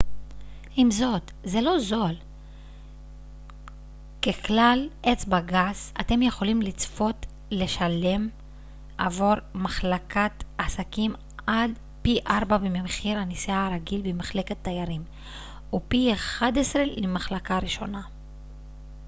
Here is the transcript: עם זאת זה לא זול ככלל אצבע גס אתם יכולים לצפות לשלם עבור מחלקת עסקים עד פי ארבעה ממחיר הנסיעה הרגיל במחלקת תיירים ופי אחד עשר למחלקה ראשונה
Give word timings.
עם 0.75 0.91
זאת 0.91 1.31
זה 1.43 1.61
לא 1.61 1.79
זול 1.79 2.15
ככלל 4.21 4.89
אצבע 5.13 5.39
גס 5.41 5.93
אתם 5.99 6.21
יכולים 6.21 6.61
לצפות 6.61 7.25
לשלם 7.51 8.27
עבור 8.97 9.33
מחלקת 9.55 10.31
עסקים 10.57 11.15
עד 11.47 11.71
פי 12.01 12.19
ארבעה 12.27 12.59
ממחיר 12.59 13.17
הנסיעה 13.19 13.67
הרגיל 13.67 14.01
במחלקת 14.11 14.57
תיירים 14.61 15.03
ופי 15.73 16.13
אחד 16.13 16.51
עשר 16.57 16.83
למחלקה 16.97 17.59
ראשונה 17.59 18.01